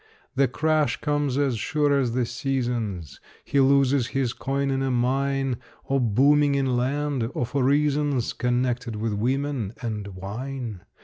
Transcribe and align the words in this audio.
The 0.33 0.47
crash 0.47 0.99
comes 0.99 1.37
as 1.37 1.59
sure 1.59 1.93
as 1.99 2.13
the 2.13 2.25
seasons; 2.25 3.19
He 3.45 3.59
loses 3.59 4.07
his 4.07 4.33
coin 4.33 4.71
in 4.71 4.81
a 4.81 4.89
mine, 4.89 5.57
Or 5.85 5.99
booming 6.01 6.55
in 6.55 6.75
land, 6.75 7.29
or 7.35 7.45
for 7.45 7.63
reasons 7.63 8.33
Connected 8.33 8.95
with 8.95 9.13
women 9.13 9.73
and 9.79 10.07
wine. 10.07 10.81